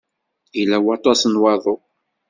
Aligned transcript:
Yella 0.57 0.77
waṭas 0.85 1.21
n 1.27 1.35
waḍu. 1.41 1.75